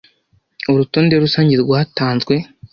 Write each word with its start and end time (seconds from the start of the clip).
Urutonde 0.71 1.13
rusange 1.23 1.53
rwatanzwe, 1.63 2.35